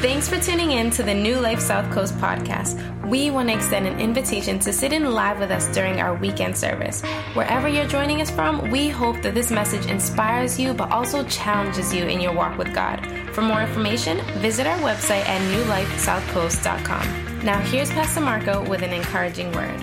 [0.00, 2.74] Thanks for tuning in to the New Life South Coast podcast.
[3.06, 6.56] We want to extend an invitation to sit in live with us during our weekend
[6.56, 7.02] service.
[7.34, 11.92] Wherever you're joining us from, we hope that this message inspires you but also challenges
[11.92, 13.06] you in your walk with God.
[13.34, 17.44] For more information, visit our website at newlifesouthcoast.com.
[17.44, 19.78] Now, here's Pastor Marco with an encouraging word.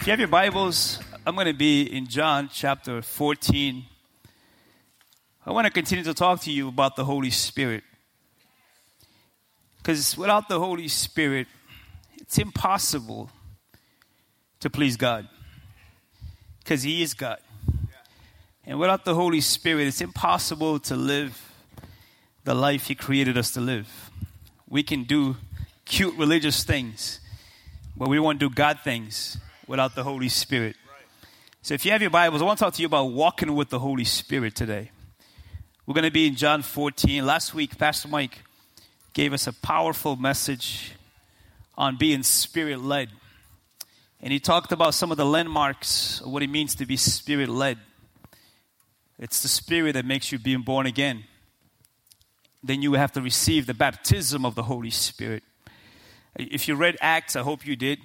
[0.00, 3.84] If you have your Bibles, I'm going to be in John chapter 14.
[5.46, 7.84] I want to continue to talk to you about the Holy Spirit.
[9.78, 11.46] Because without the Holy Spirit,
[12.20, 13.30] it's impossible
[14.60, 15.28] to please God.
[16.58, 17.38] Because He is God.
[18.66, 21.40] And without the Holy Spirit, it's impossible to live
[22.44, 24.10] the life He created us to live.
[24.68, 25.36] We can do
[25.86, 27.20] cute religious things,
[27.96, 30.76] but we won't do God things without the Holy Spirit.
[31.62, 33.70] So if you have your Bibles, I want to talk to you about walking with
[33.70, 34.90] the Holy Spirit today.
[35.86, 37.24] We're going to be in John 14.
[37.24, 38.42] Last week, Pastor Mike
[39.18, 40.92] gave us a powerful message
[41.76, 43.08] on being spirit led.
[44.20, 47.48] And he talked about some of the landmarks of what it means to be spirit
[47.48, 47.78] led.
[49.18, 51.24] It's the spirit that makes you being born again.
[52.62, 55.42] Then you have to receive the baptism of the Holy Spirit.
[56.36, 57.98] If you read Acts, I hope you did.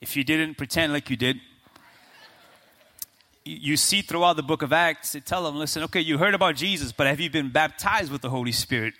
[0.00, 1.40] If you didn't, pretend like you did
[3.44, 6.56] you see throughout the book of Acts, they tell them, listen, okay, you heard about
[6.56, 8.94] Jesus, but have you been baptized with the Holy Spirit?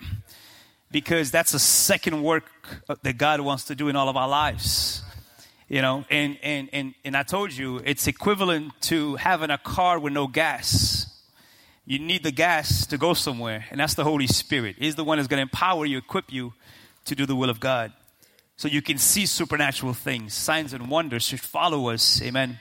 [0.94, 2.44] Because that's a second work
[2.88, 5.02] uh, that God wants to do in all of our lives.
[5.68, 9.98] You know, and, and, and, and I told you, it's equivalent to having a car
[9.98, 11.12] with no gas.
[11.84, 14.76] You need the gas to go somewhere, and that's the Holy Spirit.
[14.78, 16.52] He's the one that's going to empower you, equip you
[17.06, 17.92] to do the will of God.
[18.56, 20.32] So you can see supernatural things.
[20.32, 22.22] Signs and wonders should follow us.
[22.22, 22.60] Amen.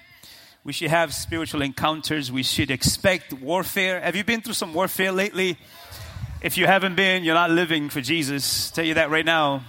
[0.64, 2.32] We should have spiritual encounters.
[2.32, 4.02] We should expect warfare.
[4.02, 5.60] Have you been through some warfare lately?
[6.44, 8.70] If you haven't been, you're not living for Jesus.
[8.70, 9.64] I'll tell you that right now.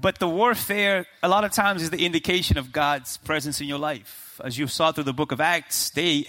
[0.00, 3.78] But the warfare, a lot of times, is the indication of God's presence in your
[3.78, 4.40] life.
[4.42, 6.26] As you saw through the book of Acts, they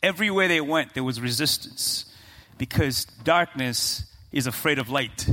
[0.00, 2.04] everywhere they went, there was resistance
[2.56, 5.28] because darkness is afraid of light.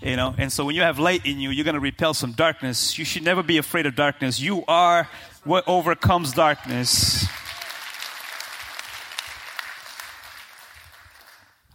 [0.00, 2.30] You know, and so when you have light in you, you're going to repel some
[2.30, 2.96] darkness.
[2.96, 4.38] You should never be afraid of darkness.
[4.38, 5.08] You are
[5.42, 7.26] what overcomes darkness.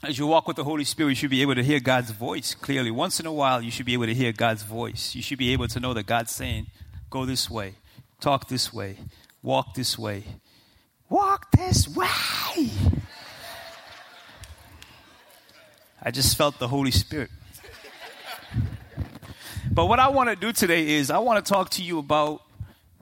[0.05, 2.53] As you walk with the Holy Spirit, you should be able to hear God's voice
[2.53, 2.91] clearly.
[2.91, 5.15] Once in a while, you should be able to hear God's voice.
[5.15, 6.67] You should be able to know that God's saying,
[7.09, 7.73] Go this way,
[8.19, 8.97] talk this way,
[9.41, 10.23] walk this way,
[11.09, 12.05] walk this way.
[16.03, 17.31] I just felt the Holy Spirit.
[19.71, 22.43] But what I want to do today is I want to talk to you about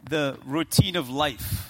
[0.09, 1.62] the routine of life.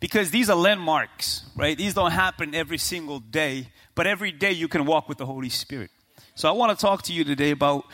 [0.00, 1.76] Because these are landmarks, right?
[1.76, 5.48] These don't happen every single day, but every day you can walk with the Holy
[5.48, 5.90] Spirit.
[6.34, 7.84] So I want to talk to you today about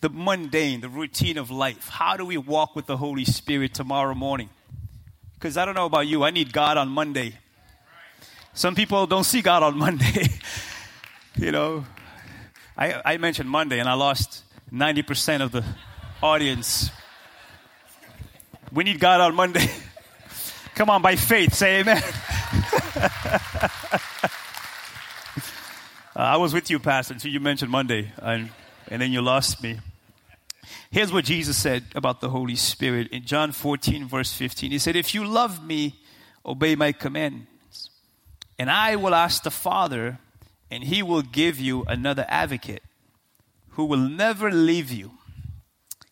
[0.00, 1.88] the mundane, the routine of life.
[1.88, 4.48] How do we walk with the Holy Spirit tomorrow morning?
[5.34, 7.38] Because I don't know about you, I need God on Monday.
[8.54, 10.28] Some people don't see God on Monday.
[11.36, 11.84] you know,
[12.76, 15.64] I, I mentioned Monday and I lost 90% of the
[16.22, 16.90] audience
[18.72, 19.66] we need God on Monday.
[20.74, 22.02] Come on, by faith, say amen.
[22.96, 23.68] uh,
[26.14, 28.50] I was with you, Pastor, until you mentioned Monday, and,
[28.88, 29.78] and then you lost me.
[30.90, 34.70] Here's what Jesus said about the Holy Spirit in John 14, verse 15.
[34.70, 35.94] He said, If you love me,
[36.44, 37.90] obey my commands,
[38.58, 40.18] and I will ask the Father,
[40.70, 42.82] and he will give you another advocate
[43.70, 45.12] who will never leave you.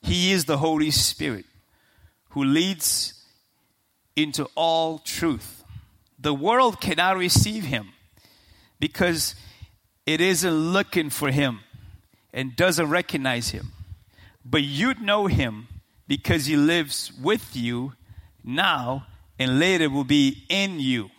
[0.03, 1.45] He is the Holy Spirit
[2.31, 3.18] who leads
[4.19, 5.63] into all truth.
[6.19, 7.93] The world cannot receive him
[8.81, 9.35] because
[10.07, 11.61] it isn't looking for him
[12.33, 13.73] and doesn't recognize him.
[14.45, 15.69] But you know him
[16.09, 17.93] because he lives with you
[18.43, 19.07] now
[19.39, 21.11] and later will be in you.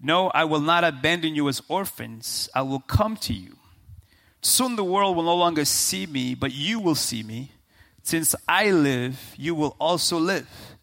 [0.00, 2.48] No, I will not abandon you as orphans.
[2.54, 3.56] I will come to you.
[4.40, 7.52] Soon the world will no longer see me, but you will see me.
[8.02, 10.73] Since I live, you will also live.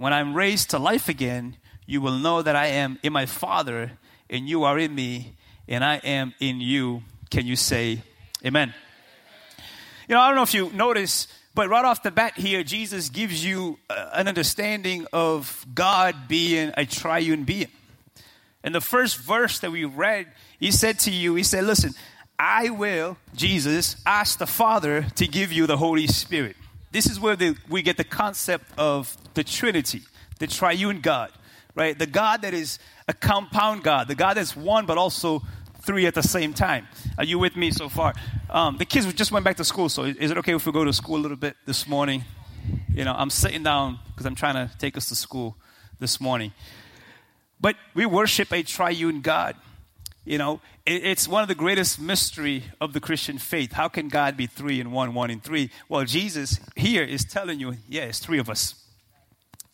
[0.00, 3.92] When I'm raised to life again, you will know that I am in my Father,
[4.30, 5.36] and you are in me,
[5.68, 7.02] and I am in you.
[7.28, 8.00] Can you say
[8.42, 8.72] amen?
[10.08, 13.10] You know, I don't know if you notice, but right off the bat here, Jesus
[13.10, 17.68] gives you uh, an understanding of God being a triune being.
[18.64, 21.92] In the first verse that we read, he said to you, he said, listen,
[22.38, 26.56] I will, Jesus, ask the Father to give you the Holy Spirit.
[26.92, 30.02] This is where the, we get the concept of the Trinity,
[30.38, 31.30] the triune God,
[31.74, 31.96] right?
[31.96, 35.42] The God that is a compound God, the God that's one but also
[35.82, 36.88] three at the same time.
[37.16, 38.14] Are you with me so far?
[38.50, 40.84] Um, the kids just went back to school, so is it okay if we go
[40.84, 42.24] to school a little bit this morning?
[42.92, 45.56] You know, I'm sitting down because I'm trying to take us to school
[46.00, 46.52] this morning.
[47.60, 49.54] But we worship a triune God.
[50.24, 50.60] You know,
[50.90, 53.72] it's one of the greatest mystery of the Christian faith.
[53.72, 55.70] How can God be three and one, one and three?
[55.88, 58.74] Well, Jesus here is telling you, yeah, it's three of us.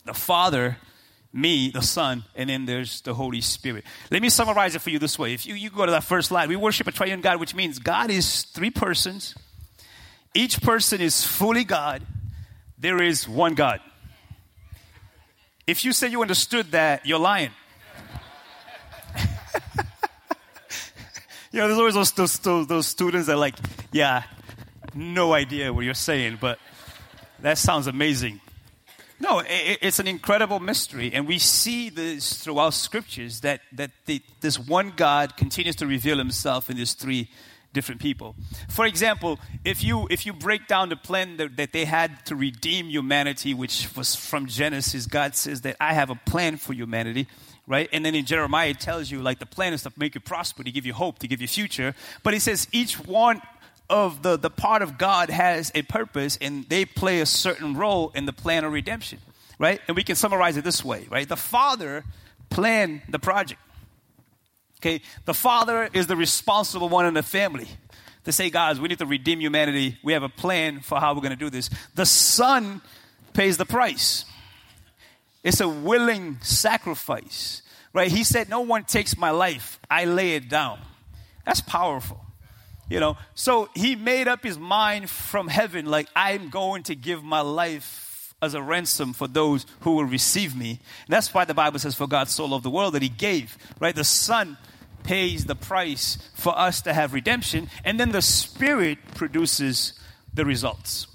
[0.05, 0.77] The Father,
[1.33, 3.85] me, the Son, and then there's the Holy Spirit.
[4.11, 5.33] Let me summarize it for you this way.
[5.33, 7.79] If you, you go to that first slide, we worship a triune God, which means
[7.79, 9.35] God is three persons.
[10.35, 12.03] Each person is fully God.
[12.79, 13.81] There is one God.
[15.67, 17.51] If you say you understood that, you're lying.
[21.56, 23.55] You know, there's always those, those, those, students that are like,
[23.91, 24.25] yeah,
[24.94, 26.58] no idea what you're saying, but
[27.41, 28.43] that sounds amazing.
[29.19, 34.20] No, it, it's an incredible mystery, and we see this throughout scriptures that, that the,
[34.43, 37.31] this one God continues to reveal himself in these three
[37.73, 38.35] different people.
[38.69, 42.37] For example, if you, if you break down the plan that, that they had to
[42.37, 47.29] redeem humanity, which was from Genesis, God says that I have a plan for humanity
[47.67, 47.89] right?
[47.93, 50.63] And then in Jeremiah, it tells you like the plan is to make you prosper,
[50.63, 51.95] to give you hope, to give you future.
[52.23, 53.43] But he says each one
[53.89, 58.11] of the, the part of God has a purpose and they play a certain role
[58.15, 59.19] in the plan of redemption,
[59.59, 59.81] right?
[59.87, 61.29] And we can summarize it this way, right?
[61.29, 62.05] The Father
[62.51, 63.61] planned the project.
[64.81, 67.67] Okay, the father is the responsible one in the family
[68.25, 69.99] to say, guys, we need to redeem humanity.
[70.03, 71.71] We have a plan for how we're going to do this.
[71.95, 72.83] The son
[73.33, 74.27] pays the price.
[75.47, 77.63] It's a willing sacrifice,
[77.93, 78.11] right?
[78.11, 80.81] He said, No one takes my life, I lay it down.
[81.45, 82.21] That's powerful.
[82.91, 87.23] You know, so he made up his mind from heaven, like, I'm going to give
[87.23, 90.71] my life as a ransom for those who will receive me.
[90.71, 93.57] And that's why the Bible says, For God's soul of the world that he gave,
[93.79, 93.95] right?
[93.95, 94.59] The Son
[95.05, 99.93] pays the price for us to have redemption, and then the Spirit produces
[100.35, 101.07] the results.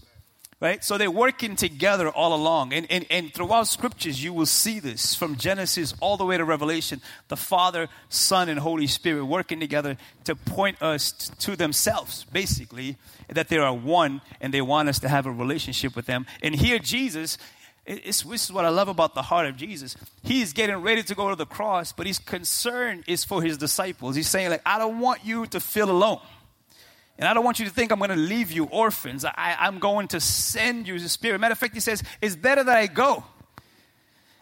[0.61, 0.83] Right?
[0.83, 2.71] So they're working together all along.
[2.71, 6.45] And, and, and throughout scriptures, you will see this from Genesis all the way to
[6.45, 12.97] Revelation the Father, Son, and Holy Spirit working together to point us to themselves, basically,
[13.27, 16.27] that they are one and they want us to have a relationship with them.
[16.43, 17.39] And here, Jesus
[17.85, 19.97] it's, this is what I love about the heart of Jesus.
[20.23, 24.15] He's getting ready to go to the cross, but his concern is for his disciples.
[24.15, 26.19] He's saying, like, I don't want you to feel alone.
[27.17, 29.25] And I don't want you to think I'm going to leave you orphans.
[29.25, 31.39] I, am going to send you the Spirit.
[31.39, 33.23] Matter of fact, he says, it's better that I go.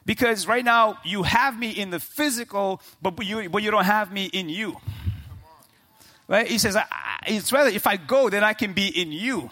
[0.06, 4.12] Because right now, you have me in the physical, but you, but you don't have
[4.12, 4.78] me in you.
[6.28, 6.48] Right?
[6.48, 6.78] He says,
[7.28, 9.50] it's rather if I go, then I can be in you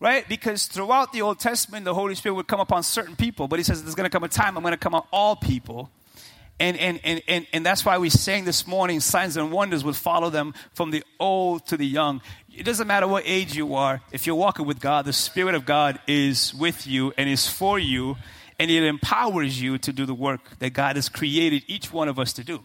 [0.00, 0.28] right?
[0.28, 3.62] Because throughout the Old Testament, the Holy Spirit would come upon certain people, but he
[3.62, 5.90] says there's going to come a time I'm going to come on all people.
[6.60, 9.94] And, and, and, and, and that's why we sang this morning, signs and wonders would
[9.94, 12.20] follow them from the old to the young.
[12.52, 15.64] It doesn't matter what age you are, if you're walking with God, the Spirit of
[15.64, 18.16] God is with you and is for you,
[18.58, 22.18] and it empowers you to do the work that God has created each one of
[22.18, 22.60] us to do.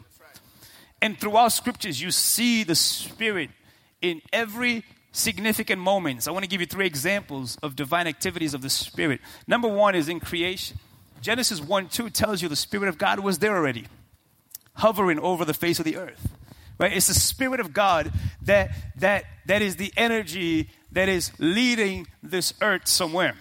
[0.99, 3.51] And throughout scriptures, you see the Spirit
[4.01, 6.27] in every significant moments.
[6.27, 9.21] I want to give you three examples of divine activities of the Spirit.
[9.45, 10.79] Number one is in creation.
[11.23, 13.85] Genesis 1 2 tells you the Spirit of God was there already,
[14.75, 16.27] hovering over the face of the earth.
[16.77, 16.91] Right?
[16.91, 18.11] It's the Spirit of God
[18.41, 23.35] that, that, that is the energy that is leading this earth somewhere.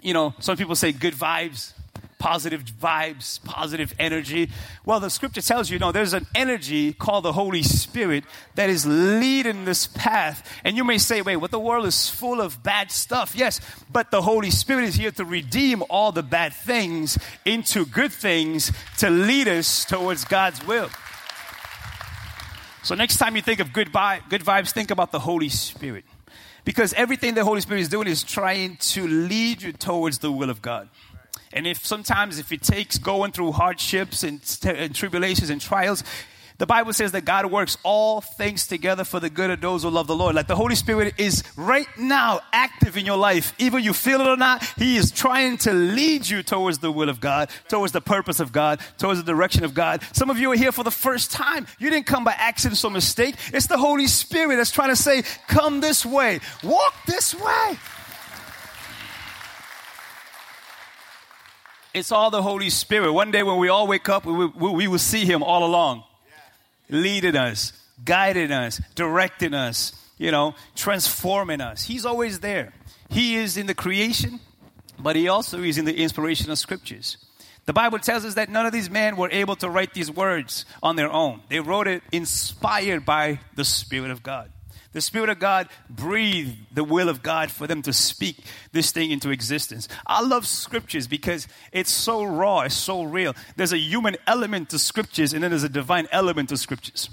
[0.00, 1.72] You know, some people say good vibes
[2.18, 4.50] positive vibes, positive energy.
[4.84, 8.86] Well, the scripture tells you, know, there's an energy called the Holy Spirit that is
[8.86, 10.48] leading this path.
[10.64, 13.34] And you may say, wait, what the world is full of bad stuff.
[13.36, 18.12] Yes, but the Holy Spirit is here to redeem all the bad things into good
[18.12, 20.90] things to lead us towards God's will.
[22.82, 26.04] So next time you think of good, vi- good vibes, think about the Holy Spirit.
[26.64, 30.50] Because everything the Holy Spirit is doing is trying to lead you towards the will
[30.50, 30.88] of God.
[31.52, 36.02] And if sometimes if it takes going through hardships and, and tribulations and trials,
[36.58, 39.90] the Bible says that God works all things together for the good of those who
[39.90, 40.34] love the Lord.
[40.34, 43.52] Like the Holy Spirit is right now active in your life.
[43.58, 47.10] Even you feel it or not, He is trying to lead you towards the will
[47.10, 50.02] of God, towards the purpose of God, towards the direction of God.
[50.12, 51.66] Some of you are here for the first time.
[51.78, 53.34] You didn't come by accident or mistake.
[53.52, 57.78] It's the Holy Spirit that's trying to say, come this way, walk this way.
[61.96, 63.10] It's all the Holy Spirit.
[63.14, 66.04] One day when we all wake up, we will, we will see Him all along,
[66.90, 67.72] leading us,
[68.04, 71.84] guiding us, directing us, you know, transforming us.
[71.84, 72.74] He's always there.
[73.08, 74.40] He is in the creation,
[74.98, 77.16] but He also is in the inspiration of scriptures.
[77.64, 80.66] The Bible tells us that none of these men were able to write these words
[80.82, 81.40] on their own.
[81.48, 84.50] They wrote it inspired by the Spirit of God.
[84.96, 88.38] The Spirit of God breathed the will of God for them to speak
[88.72, 89.88] this thing into existence.
[90.06, 93.34] I love scriptures because it's so raw, it's so real.
[93.56, 97.10] There's a human element to scriptures, and then there's a divine element to scriptures.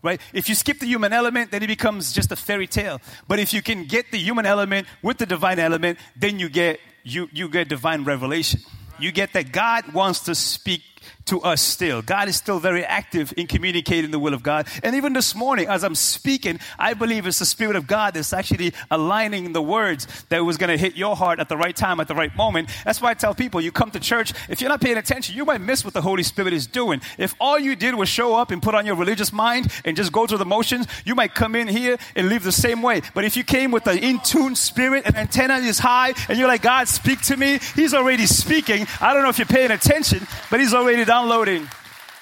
[0.00, 0.18] Right?
[0.32, 3.02] If you skip the human element, then it becomes just a fairy tale.
[3.28, 6.80] But if you can get the human element with the divine element, then you get
[7.04, 8.60] you, you get divine revelation.
[8.98, 10.80] You get that God wants to speak
[11.26, 12.02] to us still.
[12.02, 14.66] God is still very active in communicating the will of God.
[14.82, 18.32] And even this morning, as I'm speaking, I believe it's the Spirit of God that's
[18.32, 22.00] actually aligning the words that was going to hit your heart at the right time,
[22.00, 22.68] at the right moment.
[22.84, 25.44] That's why I tell people, you come to church, if you're not paying attention, you
[25.44, 27.00] might miss what the Holy Spirit is doing.
[27.18, 30.12] If all you did was show up and put on your religious mind and just
[30.12, 33.02] go through the motions, you might come in here and leave the same way.
[33.14, 36.48] But if you came with an in tune spirit and antenna is high and you're
[36.48, 38.86] like, God, speak to me, He's already speaking.
[39.00, 41.68] I don't know if you're paying attention, but He's already done downloading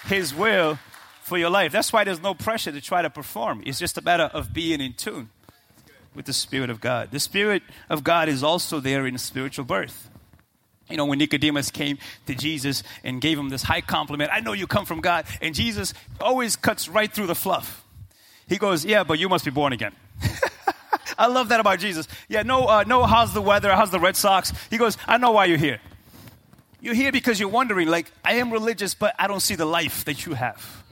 [0.07, 0.79] His will
[1.23, 1.73] for your life.
[1.73, 3.63] That's why there's no pressure to try to perform.
[3.67, 5.31] It's just a matter of being in tune
[6.15, 7.11] with the Spirit of God.
[7.11, 10.11] The Spirit of God is also there in spiritual birth.
[10.91, 14.53] You know, when Nicodemus came to Jesus and gave him this high compliment, I know
[14.53, 15.25] you come from God.
[15.41, 17.85] And Jesus always cuts right through the fluff.
[18.49, 19.93] He goes, Yeah, but you must be born again.
[21.19, 22.07] I love that about Jesus.
[22.29, 23.75] Yeah, no, uh, no, how's the weather?
[23.75, 24.53] How's the Red Sox?
[24.69, 25.81] He goes, I know why you're here.
[26.85, 30.05] You're here because you're wondering, like, I am religious, but I don't see the life
[30.05, 30.85] that you have.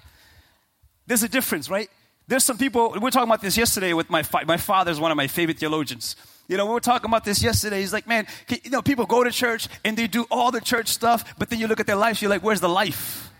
[1.06, 1.90] There's a difference, right?
[2.26, 5.10] There's some people, we were talking about this yesterday with my, fa- my father's one
[5.10, 6.16] of my favorite theologians.
[6.48, 7.80] You know, we were talking about this yesterday.
[7.80, 10.88] He's like, man, you know, people go to church and they do all the church
[10.88, 13.30] stuff, but then you look at their lives, you're like, where's the life?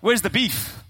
[0.00, 0.80] Where's the beef?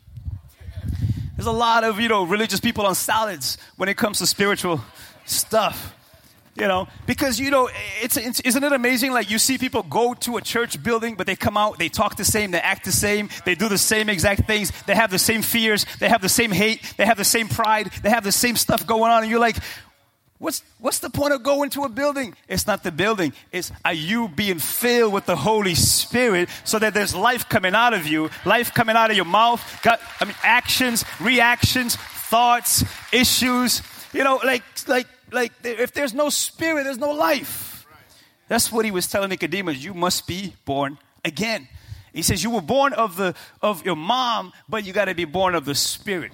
[1.36, 4.82] There's a lot of, you know, religious people on salads when it comes to spiritual
[5.24, 5.96] stuff.
[6.54, 7.70] You know, because you know,
[8.02, 9.12] it's, it's, isn't it amazing?
[9.12, 12.16] Like you see people go to a church building, but they come out, they talk
[12.16, 15.18] the same, they act the same, they do the same exact things, they have the
[15.18, 18.32] same fears, they have the same hate, they have the same pride, they have the
[18.32, 19.56] same stuff going on, and you're like,
[20.42, 22.34] what's what's the point of going to a building?
[22.48, 23.32] It's not the building.
[23.50, 27.94] It's are you being filled with the Holy Spirit so that there's life coming out
[27.94, 33.82] of you, life coming out of your mouth, got I mean actions, reactions, thoughts, issues.
[34.12, 37.86] You know, like like like if there's no spirit, there's no life.
[38.48, 39.82] That's what he was telling Nicodemus.
[39.82, 41.68] You must be born again.
[42.12, 45.24] He says you were born of the of your mom, but you got to be
[45.24, 46.32] born of the spirit.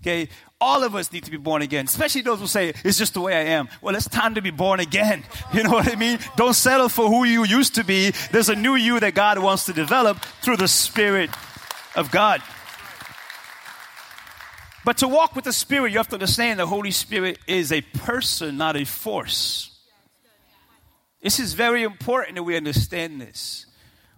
[0.00, 0.28] Okay,
[0.60, 3.20] all of us need to be born again, especially those who say it's just the
[3.20, 3.68] way I am.
[3.82, 5.24] Well, it's time to be born again.
[5.52, 6.18] You know what I mean?
[6.36, 8.12] Don't settle for who you used to be.
[8.30, 11.30] There's a new you that God wants to develop through the Spirit
[11.94, 12.42] of God.
[14.86, 17.80] But to walk with the Spirit, you have to understand the Holy Spirit is a
[17.80, 19.76] person, not a force.
[21.20, 23.66] This is very important that we understand this.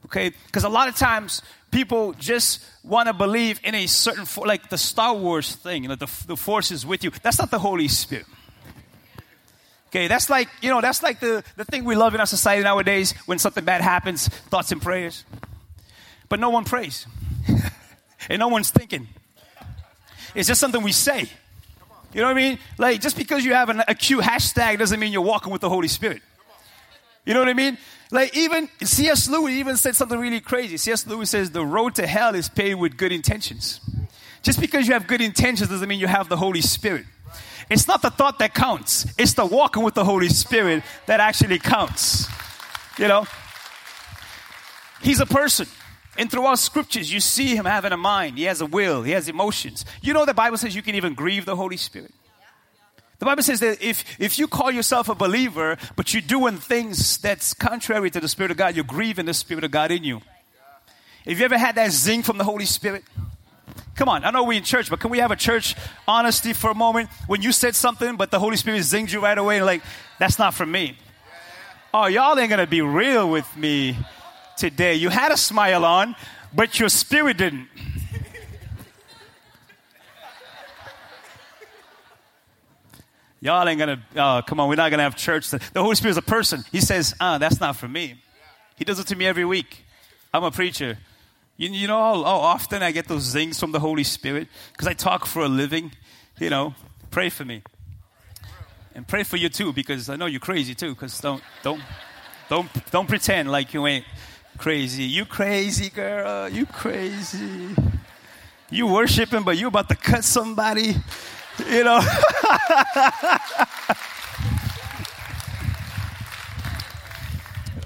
[0.04, 0.30] Okay?
[0.44, 4.68] Because a lot of times people just want to believe in a certain, for, like
[4.68, 7.12] the Star Wars thing, you know, the, the force is with you.
[7.22, 8.26] That's not the Holy Spirit.
[9.86, 12.62] Okay, that's like, you know, that's like the, the thing we love in our society
[12.62, 15.24] nowadays when something bad happens, thoughts and prayers.
[16.28, 17.06] But no one prays.
[18.28, 19.08] and no one's thinking.
[20.34, 21.28] It's just something we say.
[22.12, 22.58] You know what I mean?
[22.78, 25.68] Like, just because you have an, a cute hashtag doesn't mean you're walking with the
[25.68, 26.22] Holy Spirit.
[27.26, 27.76] You know what I mean?
[28.10, 29.28] Like, even C.S.
[29.28, 30.78] Lewis even said something really crazy.
[30.78, 31.06] C.S.
[31.06, 33.80] Lewis says, The road to hell is paved with good intentions.
[34.42, 37.04] Just because you have good intentions doesn't mean you have the Holy Spirit.
[37.68, 41.58] It's not the thought that counts, it's the walking with the Holy Spirit that actually
[41.58, 42.26] counts.
[42.98, 43.26] You know?
[45.02, 45.66] He's a person.
[46.18, 48.36] And throughout scriptures, you see him having a mind.
[48.36, 49.04] He has a will.
[49.04, 49.84] He has emotions.
[50.02, 52.12] You know, the Bible says you can even grieve the Holy Spirit.
[53.20, 57.18] The Bible says that if, if you call yourself a believer, but you're doing things
[57.18, 60.20] that's contrary to the Spirit of God, you're grieving the Spirit of God in you.
[61.24, 63.04] Have you ever had that zing from the Holy Spirit?
[63.94, 66.70] Come on, I know we in church, but can we have a church honesty for
[66.70, 67.10] a moment?
[67.26, 69.82] When you said something, but the Holy Spirit zinged you right away, like,
[70.18, 70.96] that's not for me.
[71.94, 73.96] Oh, y'all ain't gonna be real with me
[74.58, 74.94] today.
[74.94, 76.16] You had a smile on,
[76.52, 77.68] but your spirit didn't.
[83.40, 85.48] Y'all ain't gonna, oh, come on, we're not gonna have church.
[85.50, 86.64] The Holy Spirit is a person.
[86.72, 88.20] He says, ah, that's not for me.
[88.76, 89.84] He does it to me every week.
[90.34, 90.98] I'm a preacher.
[91.56, 94.48] You, you know how, often I get those zings from the Holy Spirit?
[94.72, 95.92] Because I talk for a living.
[96.40, 96.74] You know,
[97.10, 97.62] pray for me.
[98.94, 101.80] And pray for you too, because I know you're crazy too, because don't, don't,
[102.48, 104.04] don't, don't pretend like you ain't
[104.58, 105.04] crazy.
[105.04, 106.48] You crazy, girl.
[106.48, 107.74] You crazy.
[108.70, 110.94] You worshiping, but you about to cut somebody.
[111.66, 112.00] You know.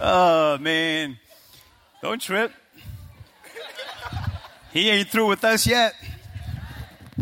[0.00, 1.18] oh man.
[2.02, 2.52] Don't trip.
[4.72, 5.94] He ain't through with us yet.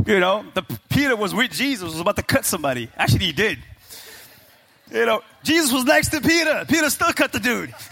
[0.06, 2.88] You know, the Peter was with Jesus, was about to cut somebody.
[2.96, 3.58] Actually, he did.
[4.90, 6.64] You know, Jesus was next to Peter.
[6.68, 7.74] Peter still cut the dude.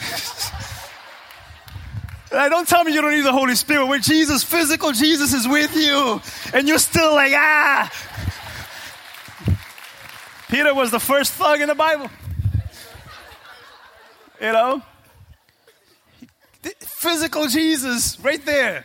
[2.30, 3.86] Like, don't tell me you don't need the Holy Spirit.
[3.86, 6.20] When Jesus, physical Jesus is with you,
[6.52, 7.90] and you're still like, ah.
[10.48, 12.10] Peter was the first thug in the Bible.
[14.40, 14.82] You know?
[16.80, 18.84] Physical Jesus, right there.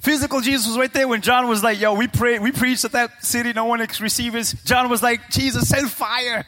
[0.00, 2.92] Physical Jesus was right there when John was like, yo, we pray, we preached at
[2.92, 4.52] that city, no one receives.
[4.64, 6.44] John was like, Jesus, send fire.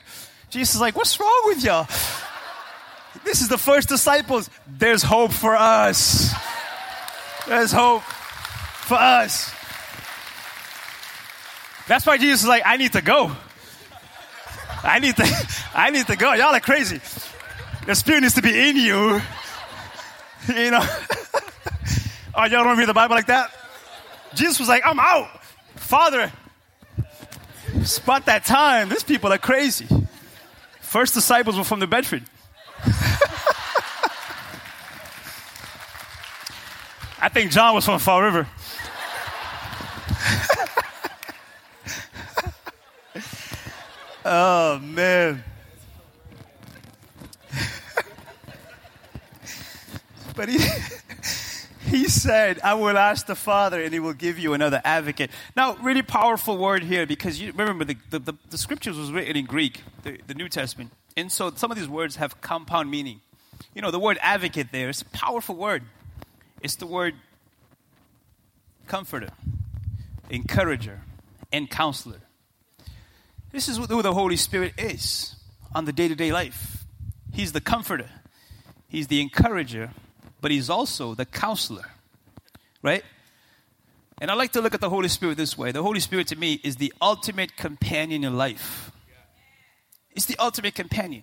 [0.51, 1.87] Jesus like, what's wrong with y'all?
[3.27, 4.49] This is the first disciples.
[4.69, 6.33] There's hope for us.
[7.49, 9.53] There's hope for us.
[11.89, 13.33] That's why Jesus is like, I need to go.
[14.85, 16.35] I need to, I need to go.
[16.35, 17.01] Y'all are crazy.
[17.85, 19.21] The Spirit needs to be in you.
[20.49, 20.79] You know?
[22.37, 23.51] oh, y'all don't read the Bible like that?
[24.35, 25.27] Jesus was like, I'm out.
[25.75, 26.31] Father,
[27.83, 28.89] spot that time.
[28.89, 29.89] These people are crazy.
[30.83, 32.23] First disciples were from the Bedford.
[37.27, 38.47] I think John was from Fall River.
[44.25, 45.43] oh, man.
[50.37, 50.61] but he,
[51.91, 55.33] he said, I will ask the Father and he will give you another advocate.
[55.57, 59.37] Now, really powerful word here because you remember the, the, the, the scriptures was written
[59.37, 60.93] in Greek, the, the New Testament.
[61.17, 63.21] And so some of these words have compound meaning.
[63.75, 65.83] You know, the word advocate there is a powerful word.
[66.67, 67.15] It's the word
[68.89, 69.29] comforter,
[70.29, 71.01] encourager,
[71.53, 72.19] and counselor.
[73.53, 75.37] This is who the Holy Spirit is
[75.77, 76.85] on the day to day life.
[77.33, 78.11] He's the comforter,
[78.89, 79.93] He's the encourager,
[80.41, 81.89] but He's also the counselor.
[82.83, 83.05] Right?
[84.21, 86.37] And I like to look at the Holy Spirit this way the Holy Spirit to
[86.37, 88.91] me is the ultimate companion in life.
[90.17, 91.23] It's the ultimate companion.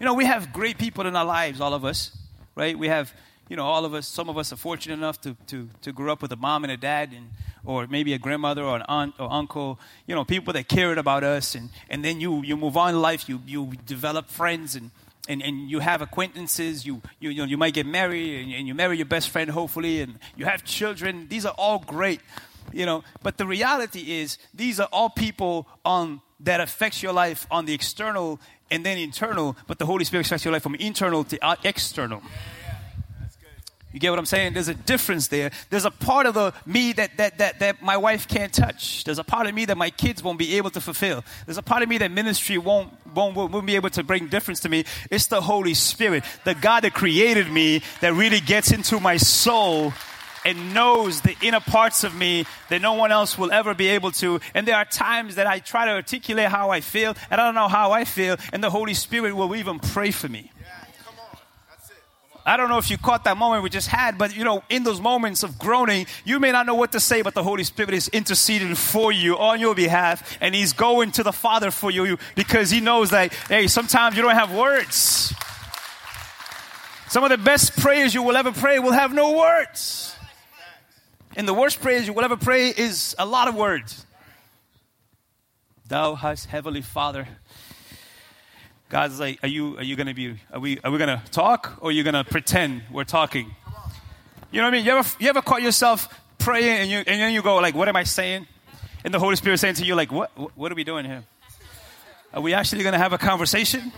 [0.00, 2.10] You know, we have great people in our lives, all of us,
[2.56, 2.76] right?
[2.76, 3.14] We have,
[3.48, 6.12] you know, all of us, some of us are fortunate enough to, to, to grow
[6.12, 7.30] up with a mom and a dad, and,
[7.64, 11.24] or maybe a grandmother or an aunt or uncle, you know, people that cared about
[11.24, 11.54] us.
[11.54, 14.90] And, and then you, you move on in life, you, you develop friends, and,
[15.28, 18.68] and, and you have acquaintances, you, you, you, know, you might get married, and, and
[18.68, 21.28] you marry your best friend, hopefully, and you have children.
[21.28, 22.20] These are all great,
[22.72, 27.46] you know, but the reality is, these are all people on that affects your life
[27.50, 28.38] on the external
[28.70, 32.22] and then internal, but the Holy Spirit affects your life from internal to external.
[33.92, 34.52] You get what I'm saying?
[34.52, 35.50] There's a difference there.
[35.70, 39.04] There's a part of the me that, that, that, that my wife can't touch.
[39.04, 41.24] There's a part of me that my kids won't be able to fulfill.
[41.46, 44.60] There's a part of me that ministry won't, won't, won't be able to bring difference
[44.60, 44.84] to me.
[45.10, 49.94] It's the Holy Spirit, the God that created me, that really gets into my soul
[50.44, 54.10] and knows the inner parts of me that no one else will ever be able
[54.12, 54.40] to.
[54.54, 57.54] And there are times that I try to articulate how I feel, and I don't
[57.54, 60.52] know how I feel, and the Holy Spirit will even pray for me.
[62.48, 64.82] I don't know if you caught that moment we just had, but you know, in
[64.82, 67.92] those moments of groaning, you may not know what to say, but the Holy Spirit
[67.92, 72.16] is interceding for you on your behalf, and He's going to the Father for you
[72.36, 75.34] because He knows that, hey, sometimes you don't have words.
[77.08, 80.16] Some of the best prayers you will ever pray will have no words.
[81.36, 84.06] And the worst prayers you will ever pray is a lot of words.
[85.86, 87.28] Thou hast heavenly Father.
[88.88, 91.90] God's like, are you are you gonna be are we are we gonna talk or
[91.90, 93.54] are you gonna pretend we're talking?
[94.50, 94.86] You know what I mean?
[94.86, 97.88] You ever you ever caught yourself praying and you and then you go like, what
[97.88, 98.46] am I saying?
[99.04, 101.22] And the Holy Spirit saying to you like, what what are we doing here?
[102.32, 103.92] Are we actually gonna have a conversation?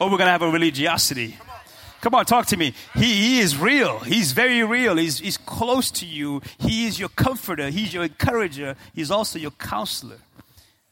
[0.00, 1.36] Or we're gonna have a religiosity?
[2.00, 2.74] Come on, talk to me.
[2.94, 4.00] He, he is real.
[4.00, 4.96] He's very real.
[4.96, 6.42] He's, he's close to you.
[6.58, 7.70] He is your comforter.
[7.70, 8.74] He's your encourager.
[8.92, 10.18] He's also your counselor.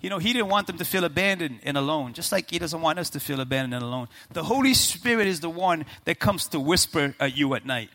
[0.00, 2.80] You know, He didn't want them to feel abandoned and alone, just like He doesn't
[2.80, 4.08] want us to feel abandoned and alone.
[4.32, 7.90] The Holy Spirit is the one that comes to whisper at you at night.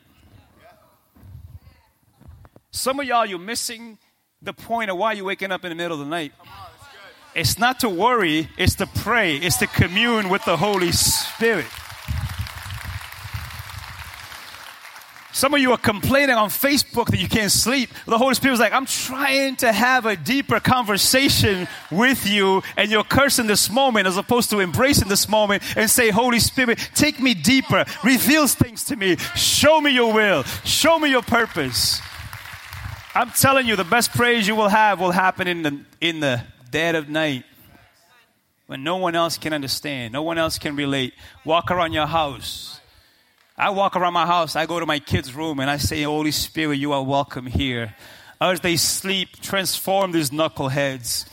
[2.72, 3.98] Some of y'all, you're missing
[4.42, 6.34] the point of why you're waking up in the middle of the night.
[7.34, 11.66] It's not to worry, it's to pray, it's to commune with the Holy Spirit.
[15.36, 17.90] Some of you are complaining on Facebook that you can't sleep.
[18.06, 23.04] The Holy Spirit like, I'm trying to have a deeper conversation with you, and you're
[23.04, 27.34] cursing this moment as opposed to embracing this moment and say, Holy Spirit, take me
[27.34, 32.00] deeper, reveal things to me, show me your will, show me your purpose.
[33.14, 36.46] I'm telling you, the best praise you will have will happen in the, in the
[36.72, 37.44] dead of night
[38.68, 41.14] when no one else can understand, no one else can relate.
[41.44, 42.80] Walk around your house
[43.58, 46.32] I walk around my house, I go to my kids' room, and I say, Holy
[46.32, 47.96] Spirit, you are welcome here.
[48.42, 51.26] As they sleep, transform these knuckleheads.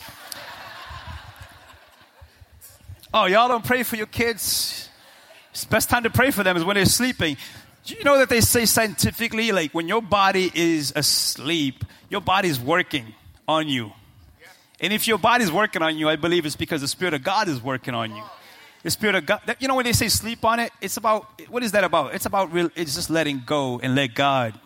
[3.12, 4.88] oh, y'all don't pray for your kids?
[5.50, 7.36] It's best time to pray for them is when they're sleeping.
[7.84, 12.48] Do you know that they say scientifically, like when your body is asleep, your body
[12.48, 13.14] is working
[13.48, 13.92] on you.
[14.80, 17.48] And if your body's working on you, I believe it's because the Spirit of God
[17.48, 18.22] is working on you.
[18.82, 19.56] The Spirit of God.
[19.60, 22.14] You know when they say sleep on it, it's about what is that about?
[22.14, 22.70] It's about real.
[22.74, 24.58] It's just letting go and let God.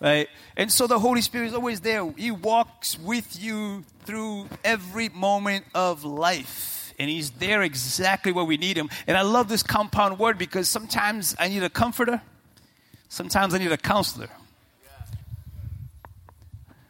[0.00, 0.28] Right?
[0.56, 2.08] And so the Holy Spirit is always there.
[2.16, 6.94] He walks with you through every moment of life.
[6.98, 8.90] And He's there exactly where we need Him.
[9.06, 12.20] And I love this compound word because sometimes I need a comforter,
[13.08, 14.28] sometimes I need a counselor.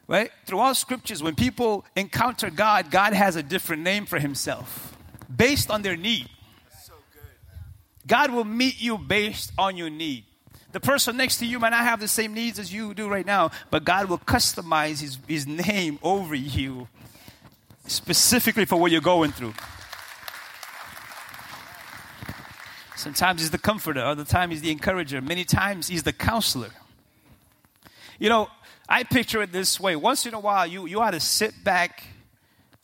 [0.08, 0.30] Right?
[0.44, 4.95] Throughout scriptures, when people encounter God, God has a different name for Himself
[5.34, 6.28] based on their need.
[8.06, 10.24] God will meet you based on your need.
[10.72, 13.26] The person next to you might not have the same needs as you do right
[13.26, 16.88] now, but God will customize His, his name over you
[17.86, 19.54] specifically for what you're going through.
[22.94, 26.70] Sometimes He's the comforter, other times He's the encourager, many times He's the counselor.
[28.18, 28.48] You know,
[28.88, 32.04] I picture it this way once in a while, you, you ought to sit back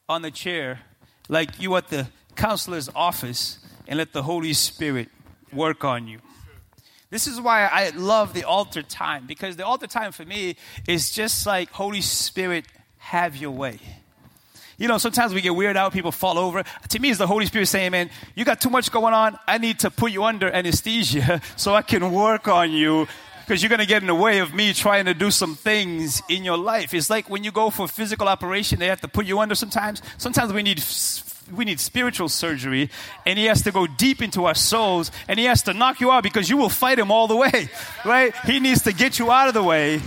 [0.08, 0.80] on the chair
[1.28, 5.08] like you at the counselor's office and let the Holy Spirit
[5.52, 6.20] work on you.
[7.10, 10.56] This is why I love the altar time because the altar time for me
[10.88, 12.64] is just like Holy Spirit,
[12.96, 13.78] have your way.
[14.78, 16.64] You know, sometimes we get weird out, people fall over.
[16.88, 19.38] To me, it's the Holy Spirit saying, Man, you got too much going on.
[19.46, 23.06] I need to put you under anesthesia so I can work on you
[23.40, 26.22] because you're going to get in the way of me trying to do some things
[26.28, 26.94] in your life.
[26.94, 30.00] It's like when you go for physical operation, they have to put you under sometimes.
[30.16, 30.80] Sometimes we need
[31.50, 32.90] we need spiritual surgery,
[33.26, 36.10] and He has to go deep into our souls, and He has to knock you
[36.10, 37.68] out because you will fight Him all the way,
[38.04, 38.34] right?
[38.44, 40.00] He needs to get you out of the way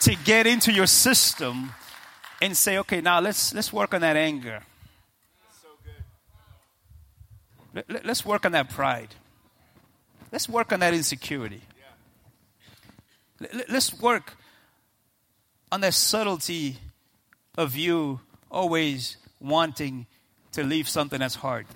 [0.00, 1.72] to get into your system
[2.40, 4.62] and say, okay, now let's let's work on that anger.
[8.04, 9.14] Let's work on that pride.
[10.32, 11.62] Let's work on that insecurity.
[13.68, 14.36] Let's work
[15.70, 16.78] on that subtlety
[17.56, 18.20] of you
[18.50, 20.06] always wanting
[20.52, 21.66] to leave something that's hard.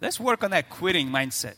[0.00, 1.54] Let's work on that quitting mindset.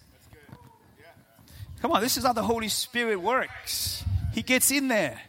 [1.83, 4.05] Come on, this is how the Holy Spirit works.
[4.33, 5.21] He gets in there.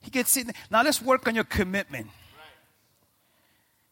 [0.00, 0.54] He gets in there.
[0.70, 2.08] Now let's work on your commitment.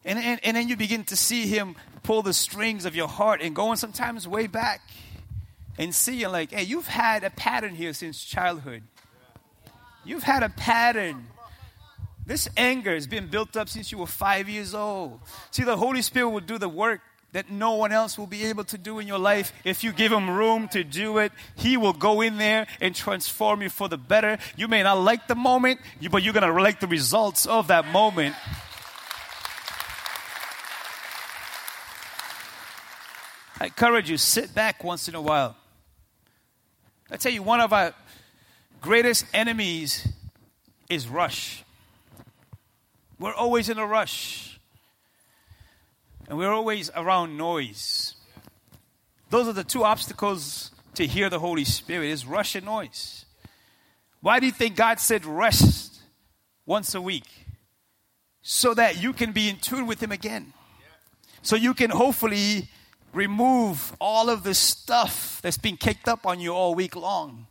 [0.03, 3.41] And, and, and then you begin to see Him pull the strings of your heart
[3.41, 4.81] and going sometimes way back
[5.77, 8.83] and seeing, like, hey, you've had a pattern here since childhood.
[10.03, 11.27] You've had a pattern
[12.31, 15.19] this anger has been built up since you were five years old.
[15.51, 17.01] See, the Holy Spirit will do the work
[17.33, 19.51] that no one else will be able to do in your life.
[19.65, 23.61] If you give him room to do it, he will go in there and transform
[23.61, 24.37] you for the better.
[24.55, 27.85] You may not like the moment, but you're going to like the results of that
[27.87, 28.33] moment.
[33.59, 35.57] I encourage you, sit back once in a while.
[37.09, 37.93] I tell you, one of our
[38.79, 40.07] greatest enemies
[40.87, 41.65] is rush.
[43.21, 44.59] We're always in a rush.
[46.27, 48.15] And we're always around noise.
[49.29, 53.25] Those are the two obstacles to hear the Holy Spirit is rush and noise.
[54.21, 55.99] Why do you think God said rest
[56.65, 57.27] once a week?
[58.41, 60.51] So that you can be in tune with Him again.
[61.43, 62.69] So you can hopefully
[63.13, 67.45] remove all of the stuff that's been kicked up on you all week long.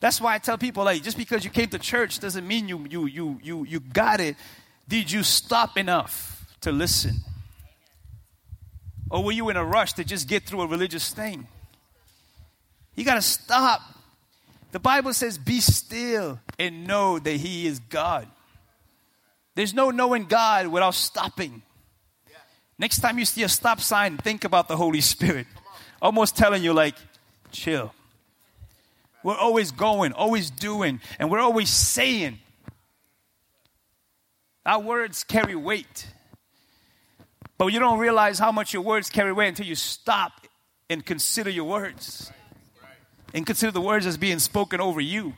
[0.00, 2.86] That's why I tell people like just because you came to church doesn't mean you
[2.88, 4.36] you you you you got it.
[4.88, 7.18] Did you stop enough to listen?
[9.10, 11.46] Or were you in a rush to just get through a religious thing?
[12.94, 13.80] You got to stop.
[14.72, 18.26] The Bible says, Be still and know that He is God.
[19.54, 21.62] There's no knowing God without stopping.
[22.78, 25.46] Next time you see a stop sign, think about the Holy Spirit.
[26.00, 26.94] Almost telling you, like,
[27.50, 27.92] chill.
[29.24, 32.38] We're always going, always doing, and we're always saying.
[34.68, 36.06] Our words carry weight.
[37.56, 40.46] But you don't realize how much your words carry weight until you stop
[40.90, 42.30] and consider your words.
[43.32, 45.32] And consider the words as being spoken over you.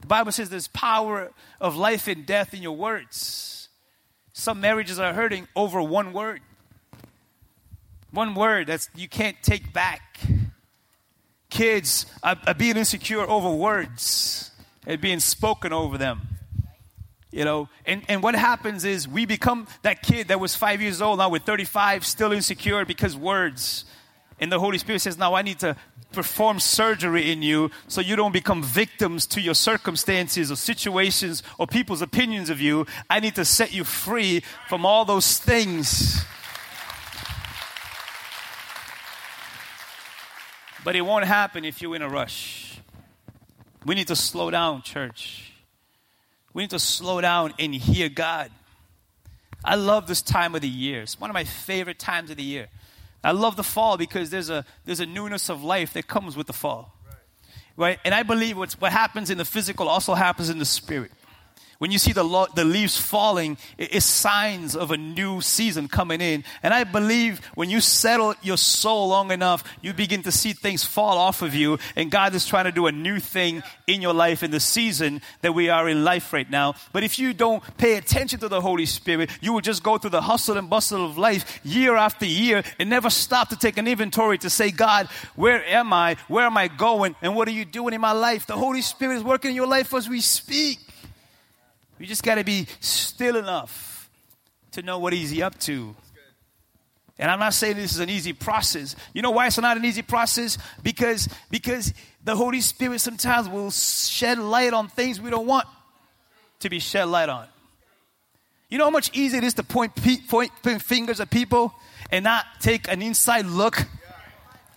[0.00, 3.68] The Bible says there's power of life and death in your words.
[4.32, 6.40] Some marriages are hurting over one word.
[8.10, 10.18] One word that you can't take back.
[11.48, 14.50] Kids are, are being insecure over words
[14.84, 16.33] and being spoken over them.
[17.34, 21.02] You know, and, and what happens is we become that kid that was five years
[21.02, 23.86] old, now we're 35, still insecure because words.
[24.38, 25.74] And the Holy Spirit says, now I need to
[26.12, 31.66] perform surgery in you so you don't become victims to your circumstances or situations or
[31.66, 32.86] people's opinions of you.
[33.10, 36.24] I need to set you free from all those things.
[40.84, 42.78] But it won't happen if you're in a rush.
[43.84, 45.53] We need to slow down, church.
[46.54, 48.50] We need to slow down and hear God.
[49.64, 51.02] I love this time of the year.
[51.02, 52.68] It's one of my favorite times of the year.
[53.22, 56.46] I love the fall because there's a, there's a newness of life that comes with
[56.46, 56.94] the fall.
[57.06, 57.16] Right?
[57.76, 57.98] right?
[58.04, 61.10] And I believe what's, what happens in the physical also happens in the spirit.
[61.78, 66.20] When you see the, lo- the leaves falling, it's signs of a new season coming
[66.20, 66.44] in.
[66.62, 70.84] And I believe when you settle your soul long enough, you begin to see things
[70.84, 71.78] fall off of you.
[71.96, 75.20] And God is trying to do a new thing in your life in the season
[75.42, 76.74] that we are in life right now.
[76.92, 80.10] But if you don't pay attention to the Holy Spirit, you will just go through
[80.10, 83.88] the hustle and bustle of life year after year and never stop to take an
[83.88, 86.16] inventory to say, God, where am I?
[86.28, 87.16] Where am I going?
[87.20, 88.46] And what are you doing in my life?
[88.46, 90.78] The Holy Spirit is working in your life as we speak.
[91.98, 94.10] We just got to be still enough
[94.72, 95.94] to know what he's up to.
[97.18, 98.96] And I'm not saying this is an easy process.
[99.12, 100.58] You know why it's not an easy process?
[100.82, 105.66] Because because the Holy Spirit sometimes will shed light on things we don't want
[106.60, 107.46] to be shed light on.
[108.68, 109.94] You know how much easier it is to point,
[110.28, 111.72] point, point fingers at people
[112.10, 113.86] and not take an inside look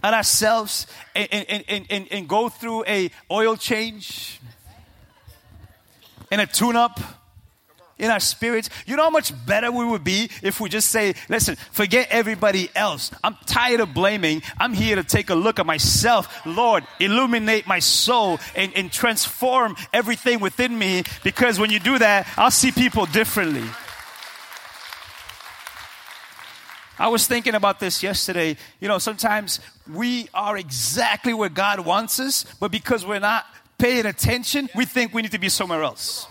[0.03, 4.39] at ourselves and, and, and, and, and go through a oil change
[6.31, 6.99] and a tune up
[7.99, 8.69] in our spirits.
[8.85, 12.69] You know how much better we would be if we just say, listen, forget everybody
[12.75, 13.11] else.
[13.23, 14.43] I'm tired of blaming.
[14.57, 16.45] I'm here to take a look at myself.
[16.45, 22.27] Lord, illuminate my soul and, and transform everything within me because when you do that,
[22.37, 23.67] I'll see people differently.
[26.99, 28.57] I was thinking about this yesterday.
[28.79, 29.59] You know, sometimes
[29.91, 33.45] we are exactly where God wants us, but because we're not
[33.77, 36.27] paying attention, we think we need to be somewhere else.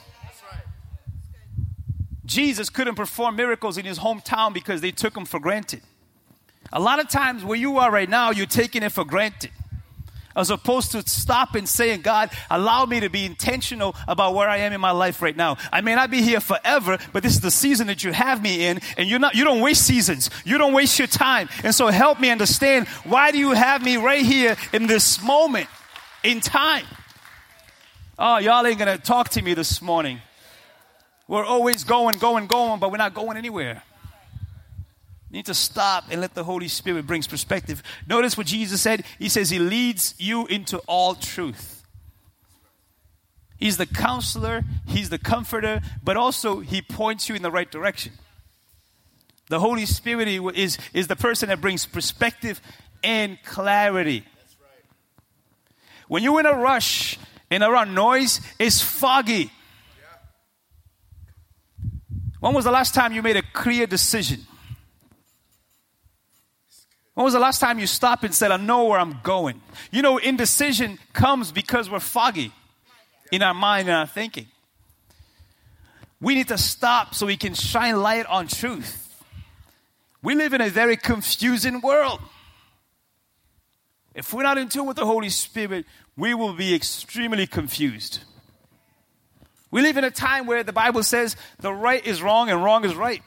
[2.25, 5.81] Jesus couldn't perform miracles in his hometown because they took him for granted.
[6.73, 9.53] A lot of times where you are right now, you're taking it for granted.
[10.35, 14.59] As opposed to stop and saying, God, allow me to be intentional about where I
[14.59, 15.57] am in my life right now.
[15.73, 18.67] I may not be here forever, but this is the season that you have me
[18.67, 20.29] in, and you're not, you don't waste seasons.
[20.45, 21.49] You don't waste your time.
[21.63, 25.69] And so help me understand why do you have me right here in this moment
[26.23, 26.85] in time?
[28.19, 30.23] Oh, y'all ain't gonna talk to me this morning.
[31.29, 33.83] We're always going, going, going, but we're not going anywhere.
[35.31, 37.83] You need to stop and let the Holy Spirit brings perspective.
[38.09, 39.05] Notice what Jesus said.
[39.19, 41.85] He says he leads you into all truth.
[43.59, 48.13] He's the counselor, he's the comforter, but also he points you in the right direction.
[49.49, 52.63] The Holy Spirit is, is the person that brings perspective
[53.05, 54.25] and clarity.
[56.09, 57.19] When you're in a rush,
[57.51, 59.51] and around noise is foggy.
[62.41, 64.47] When was the last time you made a clear decision?
[67.15, 69.63] When was the last time you stopped and said, I know where I'm going?
[69.91, 72.53] You know, indecision comes because we're foggy
[73.33, 74.47] in our mind and our thinking.
[76.21, 79.03] We need to stop so we can shine light on truth.
[80.23, 82.21] We live in a very confusing world.
[84.15, 88.21] If we're not in tune with the Holy Spirit, we will be extremely confused.
[89.71, 92.85] We live in a time where the Bible says the right is wrong and wrong
[92.85, 93.23] is right.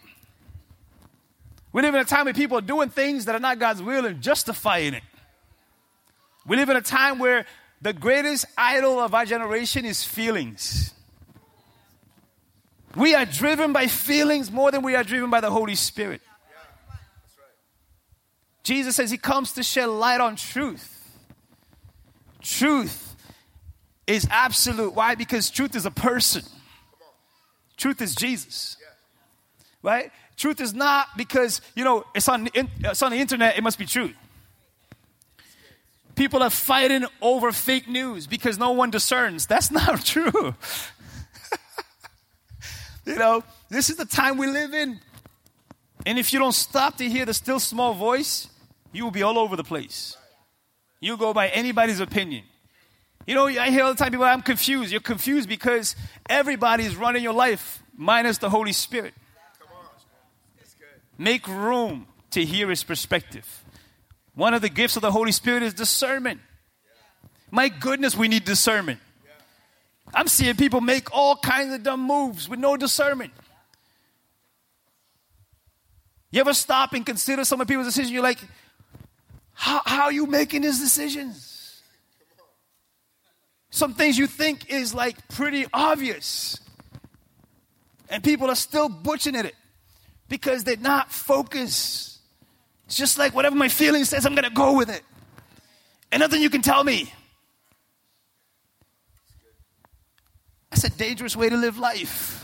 [1.71, 4.05] We live in a time where people are doing things that are not God's will
[4.05, 5.03] and justifying it.
[6.47, 7.45] We live in a time where
[7.81, 10.93] the greatest idol of our generation is feelings.
[12.95, 16.21] We are driven by feelings more than we are driven by the Holy Spirit.
[18.63, 20.98] Jesus says he comes to shed light on truth.
[22.49, 23.15] Truth
[24.07, 24.95] is absolute.
[24.95, 25.15] Why?
[25.15, 26.43] Because truth is a person.
[27.77, 28.75] Truth is Jesus.
[29.83, 30.11] Right?
[30.35, 33.85] Truth is not because, you know, it's on, it's on the internet, it must be
[33.85, 34.11] true.
[36.15, 39.45] People are fighting over fake news because no one discerns.
[39.45, 40.55] That's not true.
[43.05, 44.99] you know, this is the time we live in.
[46.05, 48.49] And if you don't stop to hear the still small voice,
[48.91, 50.17] you will be all over the place.
[50.99, 52.43] You go by anybody's opinion.
[53.25, 54.91] You know, I hear all the time people, I'm confused.
[54.91, 55.95] You're confused because
[56.29, 59.13] everybody is running your life minus the Holy Spirit.
[61.17, 63.63] Make room to hear his perspective.
[64.35, 66.39] One of the gifts of the Holy Spirit is discernment.
[67.51, 68.99] My goodness, we need discernment.
[70.13, 73.31] I'm seeing people make all kinds of dumb moves with no discernment.
[76.31, 78.11] You ever stop and consider some of people's decisions?
[78.11, 78.39] You're like,
[79.59, 81.81] how, how are you making these decisions?
[83.71, 86.57] Some things you think is like pretty obvious.
[88.09, 89.53] And people are still butchering it
[90.29, 92.19] because they're not focused.
[92.85, 95.03] It's just like whatever my feeling says, I'm to go with it.
[96.09, 97.11] And nothing you can tell me.
[100.71, 102.38] That's a dangerous way to live life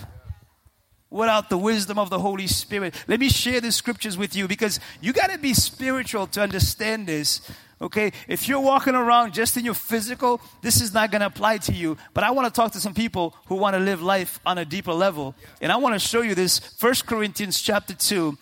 [1.10, 2.96] without the wisdom of the Holy Spirit.
[3.08, 7.08] Let me share the scriptures with you because you got to be spiritual to understand
[7.08, 7.42] this.
[7.82, 11.58] Okay, if you're walking around just in your physical, this is not going to apply
[11.58, 11.98] to you.
[12.14, 14.66] But I want to talk to some people who want to live life on a
[14.66, 15.36] deeper level.
[15.62, 16.60] And I want to show you this.
[16.60, 18.38] First Corinthians chapter 2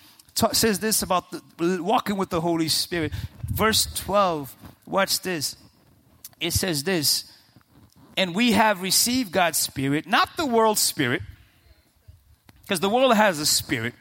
[0.51, 3.11] says this about the, walking with the Holy Spirit.
[3.49, 5.57] Verse 12, watch this.
[6.39, 7.31] It says this,
[8.17, 11.21] and we have received God's Spirit, not the world's Spirit,
[12.63, 13.93] because the world has a Spirit.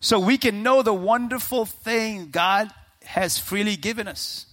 [0.00, 2.70] So we can know the wonderful thing God
[3.04, 4.46] has freely given us.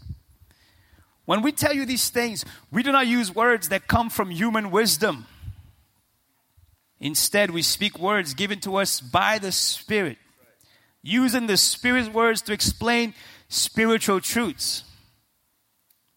[1.26, 4.72] When we tell you these things, we do not use words that come from human
[4.72, 5.26] wisdom.
[7.00, 10.18] Instead, we speak words given to us by the Spirit,
[11.04, 13.14] using the Spirit's words to explain
[13.50, 14.84] spiritual truths.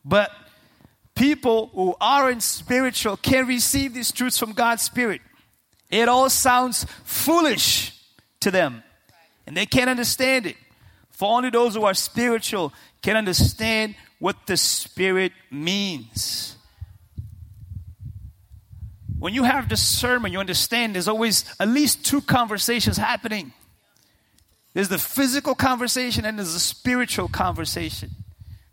[0.04, 0.30] But
[1.14, 5.20] people who aren't spiritual can receive these truths from God's Spirit.
[5.90, 7.92] It all sounds foolish
[8.40, 8.82] to them,
[9.46, 10.56] and they can't understand it.
[11.10, 12.72] For only those who are spiritual
[13.02, 16.56] can understand what the Spirit means.
[19.18, 23.52] When you have discernment, you understand there's always at least two conversations happening.
[24.72, 28.10] There's the physical conversation and there's the spiritual conversation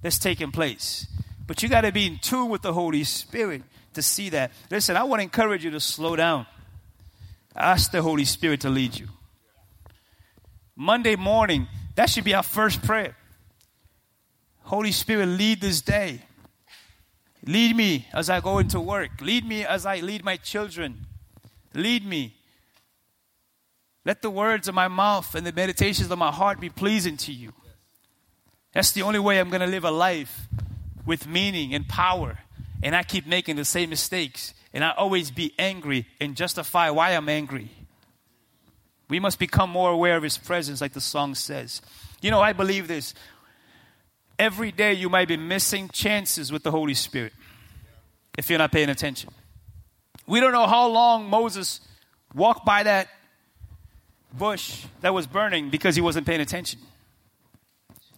[0.02, 1.08] that's taking place.
[1.48, 4.52] But you got to be in tune with the Holy Spirit to see that.
[4.72, 6.46] Listen, I want to encourage you to slow down.
[7.58, 9.08] Ask the Holy Spirit to lead you.
[10.76, 13.16] Monday morning, that should be our first prayer.
[14.62, 16.22] Holy Spirit, lead this day.
[17.46, 19.10] Lead me as I go into work.
[19.22, 21.06] Lead me as I lead my children.
[21.74, 22.36] Lead me.
[24.06, 27.34] Let the words of my mouth and the meditations of my heart be pleasing to
[27.34, 27.54] you.
[28.74, 30.48] That's the only way I'm going to live a life
[31.06, 32.40] with meaning and power.
[32.84, 34.54] And I keep making the same mistakes.
[34.74, 37.70] And I always be angry and justify why I'm angry.
[39.10, 41.82] We must become more aware of His presence, like the song says.
[42.22, 43.14] You know, I believe this.
[44.38, 47.34] Every day you might be missing chances with the Holy Spirit
[48.38, 49.32] if you're not paying attention.
[50.28, 51.80] We don't know how long Moses
[52.34, 53.08] walked by that
[54.34, 56.80] bush that was burning because he wasn't paying attention.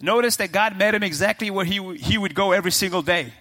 [0.02, 3.34] Notice that God met him exactly where he, he would go every single day.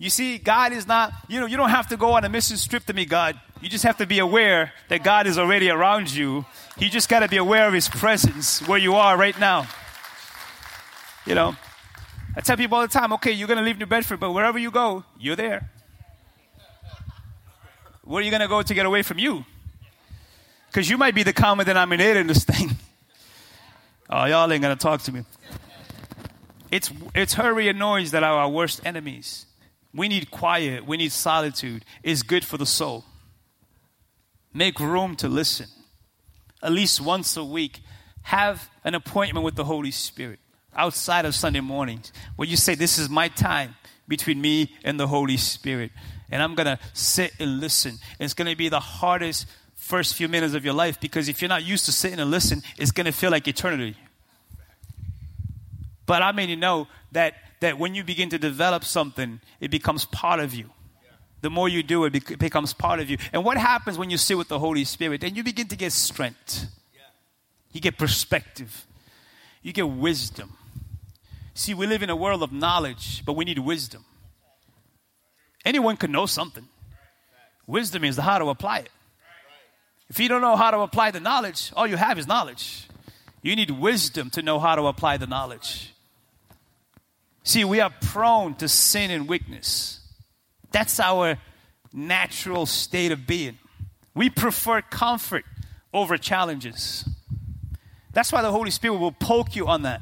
[0.00, 2.56] You see, God is not, you know, you don't have to go on a mission
[2.56, 3.38] trip to meet God.
[3.60, 6.46] You just have to be aware that God is already around you.
[6.78, 9.68] You just got to be aware of His presence where you are right now.
[11.26, 11.54] You know,
[12.34, 14.58] I tell people all the time, okay, you're going to leave New Bedford, but wherever
[14.58, 15.70] you go, you're there.
[18.02, 19.44] Where are you going to go to get away from you?
[20.68, 22.70] Because you might be the common denominator in this thing.
[24.12, 25.22] Oh, y'all ain't going to talk to me.
[26.72, 29.46] It's, it's hurry and noise that are our worst enemies.
[29.94, 30.86] We need quiet.
[30.86, 31.84] We need solitude.
[32.02, 33.04] It's good for the soul.
[34.52, 35.66] Make room to listen.
[36.62, 37.80] At least once a week,
[38.22, 40.38] have an appointment with the Holy Spirit
[40.76, 43.76] outside of Sunday mornings where you say, This is my time
[44.06, 45.90] between me and the Holy Spirit.
[46.30, 47.98] And I'm going to sit and listen.
[48.18, 51.48] It's going to be the hardest first few minutes of your life because if you're
[51.48, 53.96] not used to sitting and listen, it's going to feel like eternity.
[56.06, 60.04] But I mean, you know that that when you begin to develop something, it becomes
[60.04, 60.70] part of you.
[61.42, 63.16] The more you do it, becomes part of you.
[63.32, 65.22] And what happens when you sit with the Holy Spirit?
[65.22, 66.66] Then you begin to get strength.
[67.72, 68.86] You get perspective.
[69.62, 70.56] You get wisdom.
[71.54, 74.04] See, we live in a world of knowledge, but we need wisdom.
[75.64, 76.66] Anyone can know something.
[77.66, 78.90] Wisdom is how to apply it.
[80.08, 82.88] If you don't know how to apply the knowledge, all you have is knowledge.
[83.42, 85.94] You need wisdom to know how to apply the knowledge.
[87.42, 90.00] See, we are prone to sin and weakness.
[90.72, 91.38] That's our
[91.92, 93.58] natural state of being.
[94.14, 95.44] We prefer comfort
[95.92, 97.08] over challenges.
[98.12, 100.00] That's why the Holy Spirit will poke you on that.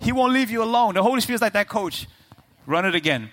[0.00, 0.94] He won't leave you alone.
[0.94, 2.06] The Holy Spirit is like that coach.
[2.66, 3.30] Run it again.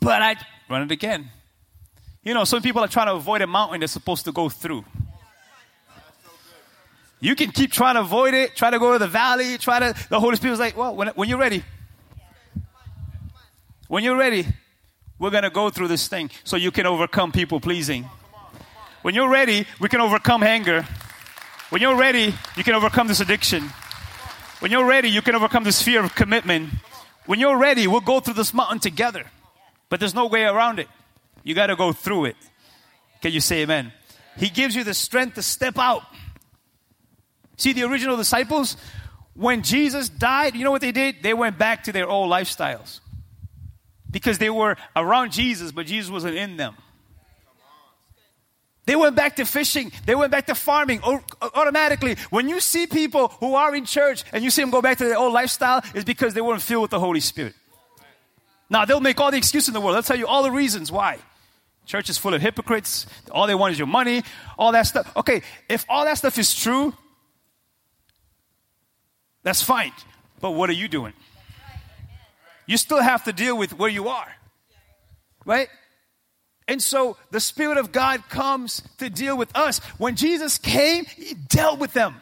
[0.00, 0.36] But I
[0.68, 1.30] run it again.
[2.22, 4.84] You know, some people are trying to avoid a mountain they're supposed to go through.
[7.20, 9.94] You can keep trying to avoid it, try to go to the valley, try to.
[10.08, 11.62] The Holy Spirit's like, well, when, when you're ready,
[13.88, 14.46] when you're ready,
[15.18, 18.08] we're going to go through this thing so you can overcome people pleasing.
[19.02, 20.86] When you're ready, we can overcome anger.
[21.68, 23.64] When you're ready, you can overcome this addiction.
[24.60, 26.70] When you're ready, you can overcome this fear of commitment.
[27.26, 29.24] When you're ready, we'll go through this mountain together.
[29.88, 30.88] But there's no way around it.
[31.44, 32.36] You got to go through it.
[33.20, 33.92] Can you say amen?
[34.36, 36.02] He gives you the strength to step out.
[37.60, 38.78] See, the original disciples,
[39.34, 41.22] when Jesus died, you know what they did?
[41.22, 43.00] They went back to their old lifestyles.
[44.10, 46.74] Because they were around Jesus, but Jesus wasn't in them.
[48.86, 49.92] They went back to fishing.
[50.06, 52.16] They went back to farming automatically.
[52.30, 55.04] When you see people who are in church and you see them go back to
[55.04, 57.54] their old lifestyle, it's because they weren't filled with the Holy Spirit.
[58.70, 59.96] Now, they'll make all the excuses in the world.
[59.96, 61.18] They'll tell you all the reasons why.
[61.84, 63.06] Church is full of hypocrites.
[63.30, 64.22] All they want is your money,
[64.58, 65.12] all that stuff.
[65.16, 66.94] Okay, if all that stuff is true,
[69.42, 69.92] that's fine.
[70.40, 71.12] But what are you doing?
[72.66, 74.32] You still have to deal with where you are.
[75.44, 75.68] Right?
[76.68, 79.78] And so the Spirit of God comes to deal with us.
[79.98, 82.14] When Jesus came, He dealt with them.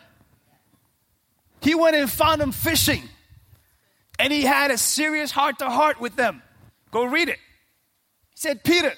[1.60, 3.02] He went and found them fishing.
[4.18, 6.42] And He had a serious heart to heart with them.
[6.90, 7.38] Go read it.
[8.30, 8.94] He said, Peter,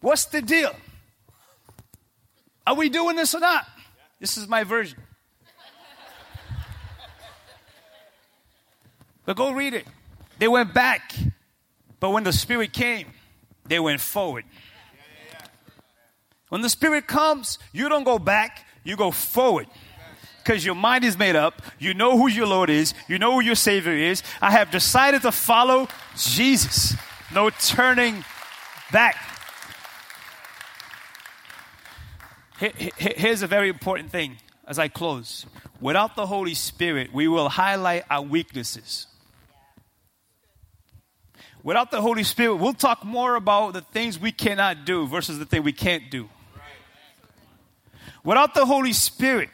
[0.00, 0.74] what's the deal?
[2.66, 3.66] Are we doing this or not?
[4.18, 4.98] This is my version.
[9.24, 9.86] But go read it.
[10.38, 11.14] They went back.
[12.00, 13.06] But when the Spirit came,
[13.66, 14.44] they went forward.
[16.50, 19.66] When the Spirit comes, you don't go back, you go forward.
[20.42, 21.62] Because your mind is made up.
[21.78, 22.92] You know who your Lord is.
[23.08, 24.22] You know who your Savior is.
[24.42, 26.94] I have decided to follow Jesus.
[27.32, 28.24] No turning
[28.92, 29.16] back.
[32.58, 35.46] Here's a very important thing as I close.
[35.80, 39.06] Without the Holy Spirit, we will highlight our weaknesses.
[41.64, 45.46] Without the Holy Spirit, we'll talk more about the things we cannot do versus the
[45.46, 46.28] thing we can't do.
[48.22, 49.48] Without the Holy Spirit,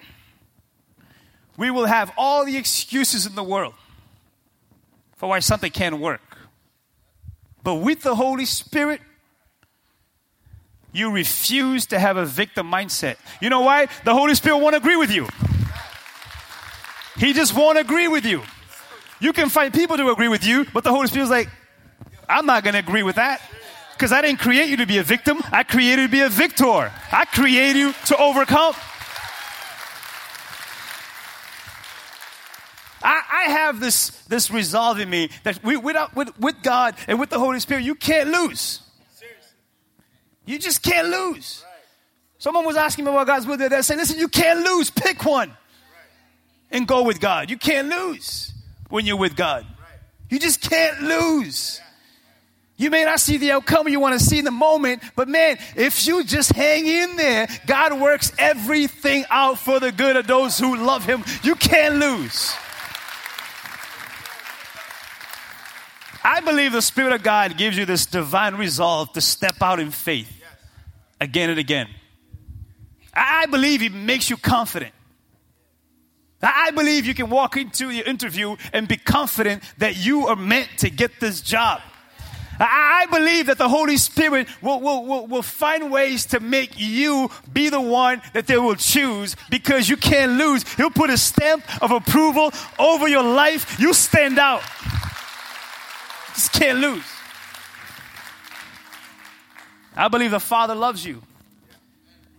[1.56, 3.74] we will have all the excuses in the world
[5.16, 6.20] for why something can't work.
[7.62, 9.00] But with the Holy Spirit,
[10.92, 13.16] you refuse to have a victim mindset.
[13.40, 13.86] You know why?
[14.04, 15.28] The Holy Spirit won't agree with you.
[17.18, 18.42] He just won't agree with you.
[19.20, 21.48] You can find people to agree with you, but the Holy Spirit's like,
[22.30, 23.40] I'm not going to agree with that.
[23.92, 25.42] Because I didn't create you to be a victim.
[25.52, 26.90] I created you to be a victor.
[27.12, 28.74] I created you to overcome.
[33.02, 37.18] I, I have this, this resolve in me that we, without, with, with God and
[37.18, 38.80] with the Holy Spirit, you can't lose.
[40.46, 41.64] You just can't lose.
[42.38, 43.56] Someone was asking me about God's will.
[43.56, 44.90] They're saying, listen, you can't lose.
[44.90, 45.52] Pick one
[46.70, 47.50] and go with God.
[47.50, 48.52] You can't lose
[48.88, 49.66] when you're with God.
[50.30, 51.80] You just can't lose.
[52.80, 55.58] You may not see the outcome you want to see in the moment, but man,
[55.76, 60.58] if you just hang in there, God works everything out for the good of those
[60.58, 61.22] who love Him.
[61.42, 62.54] You can't lose.
[66.24, 69.90] I believe the Spirit of God gives you this divine resolve to step out in
[69.90, 70.32] faith
[71.20, 71.86] again and again.
[73.12, 74.94] I believe He makes you confident.
[76.42, 80.70] I believe you can walk into your interview and be confident that you are meant
[80.78, 81.82] to get this job.
[82.60, 87.30] I believe that the Holy Spirit will, will, will, will find ways to make you
[87.50, 90.70] be the one that they will choose because you can't lose.
[90.74, 93.80] He'll put a stamp of approval over your life.
[93.80, 94.62] You stand out.
[96.34, 97.04] Just can't lose.
[99.96, 101.22] I believe the Father loves you.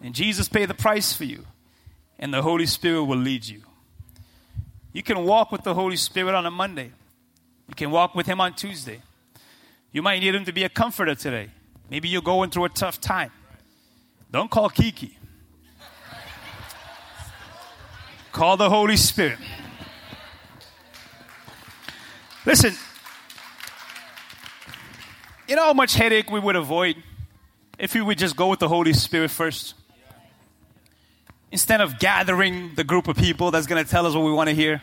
[0.03, 1.45] And Jesus paid the price for you.
[2.19, 3.61] And the Holy Spirit will lead you.
[4.93, 6.91] You can walk with the Holy Spirit on a Monday.
[7.67, 9.01] You can walk with Him on Tuesday.
[9.91, 11.49] You might need him to be a comforter today.
[11.89, 13.31] Maybe you're going through a tough time.
[14.31, 15.17] Don't call Kiki.
[18.31, 19.37] call the Holy Spirit.
[22.45, 22.73] Listen,
[25.47, 26.95] you know how much headache we would avoid
[27.77, 29.73] if we would just go with the Holy Spirit first?
[31.51, 34.47] Instead of gathering the group of people that's going to tell us what we want
[34.47, 34.81] to hear.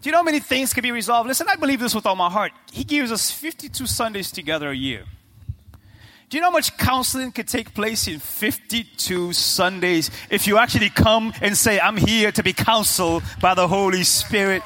[0.00, 1.28] Do you know how many things can be resolved?
[1.28, 2.52] Listen, I believe this with all my heart.
[2.72, 5.04] He gives us 52 Sundays together a year.
[6.30, 10.88] Do you know how much counseling could take place in 52 Sundays if you actually
[10.88, 14.62] come and say, I'm here to be counseled by the Holy Spirit?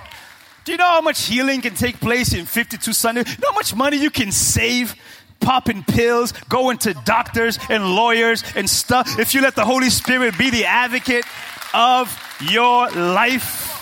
[0.64, 3.26] Do you know how much healing can take place in 52 Sundays?
[3.26, 4.94] You know how much money you can save
[5.40, 10.38] popping pills, going to doctors and lawyers and stuff if you let the Holy Spirit
[10.38, 11.24] be the advocate
[11.72, 13.73] of your life?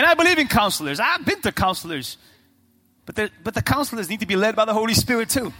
[0.00, 0.98] And I believe in counselors.
[0.98, 2.16] I've been to counselors.
[3.04, 5.52] But, but the counselors need to be led by the Holy Spirit too.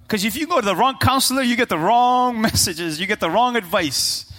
[0.00, 3.20] Because if you go to the wrong counselor, you get the wrong messages, you get
[3.20, 4.32] the wrong advice.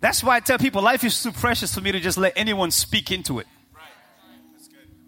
[0.00, 2.70] That's why I tell people life is too precious for me to just let anyone
[2.70, 3.46] speak into it.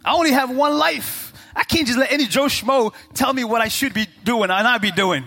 [0.02, 1.34] I only have one life.
[1.54, 4.66] I can't just let any Joe Schmo tell me what I should be doing and
[4.66, 5.24] I be doing.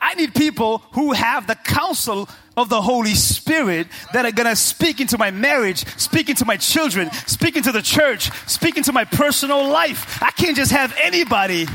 [0.00, 5.00] I need people who have the counsel of the Holy Spirit that are gonna speak
[5.00, 9.68] into my marriage, speak into my children, speak into the church, speak into my personal
[9.68, 10.22] life.
[10.22, 11.66] I can't just have anybody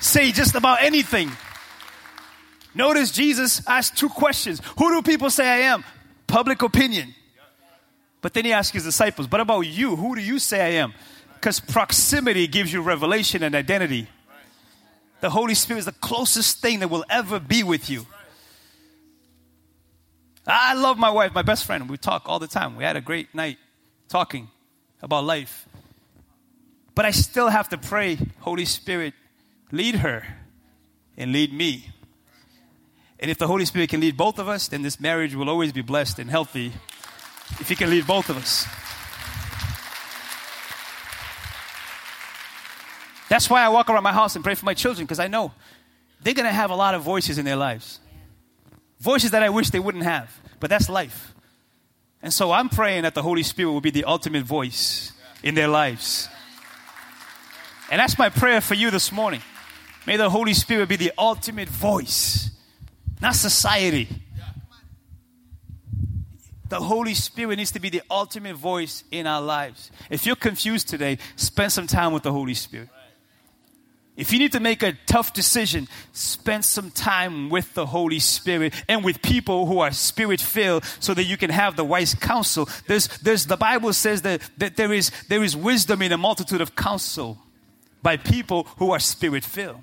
[0.00, 1.30] say just about anything.
[2.74, 4.60] Notice Jesus asked two questions.
[4.78, 5.84] Who do people say I am?
[6.26, 7.14] Public opinion.
[8.20, 9.96] But then he asked his disciples, But about you?
[9.96, 10.92] Who do you say I am?
[11.34, 14.08] Because proximity gives you revelation and identity.
[15.24, 18.06] The Holy Spirit is the closest thing that will ever be with you.
[20.46, 21.88] I love my wife, my best friend.
[21.88, 22.76] We talk all the time.
[22.76, 23.56] We had a great night
[24.06, 24.48] talking
[25.00, 25.66] about life.
[26.94, 29.14] But I still have to pray, Holy Spirit,
[29.72, 30.26] lead her
[31.16, 31.88] and lead me.
[33.18, 35.72] And if the Holy Spirit can lead both of us, then this marriage will always
[35.72, 36.70] be blessed and healthy
[37.60, 38.66] if He can lead both of us.
[43.34, 45.50] That's why I walk around my house and pray for my children because I know
[46.22, 47.98] they're going to have a lot of voices in their lives.
[49.00, 51.34] Voices that I wish they wouldn't have, but that's life.
[52.22, 55.10] And so I'm praying that the Holy Spirit will be the ultimate voice
[55.42, 56.28] in their lives.
[57.90, 59.42] And that's my prayer for you this morning.
[60.06, 62.52] May the Holy Spirit be the ultimate voice,
[63.20, 64.06] not society.
[66.68, 69.90] The Holy Spirit needs to be the ultimate voice in our lives.
[70.08, 72.90] If you're confused today, spend some time with the Holy Spirit.
[74.16, 78.72] If you need to make a tough decision, spend some time with the Holy Spirit
[78.88, 82.68] and with people who are spirit filled so that you can have the wise counsel.
[82.86, 86.60] There's, there's, the Bible says that, that there, is, there is wisdom in a multitude
[86.60, 87.38] of counsel
[88.02, 89.82] by people who are spirit filled.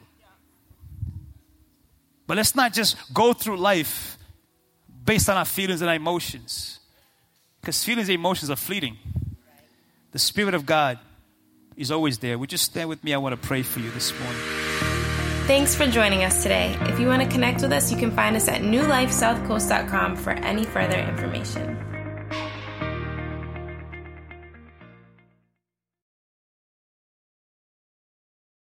[2.25, 4.17] But let's not just go through life
[5.03, 6.79] based on our feelings and our emotions.
[7.59, 8.97] Because feelings and emotions are fleeting.
[10.13, 10.99] The Spirit of God
[11.77, 12.37] is always there.
[12.37, 13.13] Would you stand with me?
[13.13, 14.41] I want to pray for you this morning.
[15.47, 16.77] Thanks for joining us today.
[16.81, 20.63] If you want to connect with us, you can find us at newlifesouthcoast.com for any
[20.63, 21.70] further information.